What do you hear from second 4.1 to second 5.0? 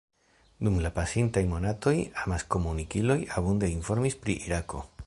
pri Irako.